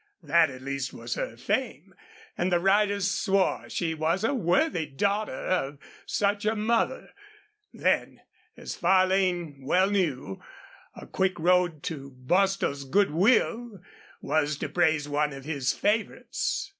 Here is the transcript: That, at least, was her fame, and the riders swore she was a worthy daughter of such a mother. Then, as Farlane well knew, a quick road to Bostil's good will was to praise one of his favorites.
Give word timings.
That, 0.23 0.49
at 0.49 0.63
least, 0.63 0.93
was 0.93 1.13
her 1.13 1.37
fame, 1.37 1.93
and 2.35 2.51
the 2.51 2.59
riders 2.59 3.07
swore 3.07 3.69
she 3.69 3.93
was 3.93 4.23
a 4.23 4.33
worthy 4.33 4.87
daughter 4.87 5.31
of 5.31 5.77
such 6.07 6.43
a 6.43 6.55
mother. 6.55 7.11
Then, 7.71 8.19
as 8.57 8.73
Farlane 8.75 9.61
well 9.63 9.91
knew, 9.91 10.41
a 10.95 11.05
quick 11.05 11.37
road 11.37 11.83
to 11.83 12.15
Bostil's 12.17 12.83
good 12.83 13.11
will 13.11 13.79
was 14.23 14.57
to 14.57 14.69
praise 14.69 15.07
one 15.07 15.33
of 15.33 15.45
his 15.45 15.71
favorites. 15.71 16.69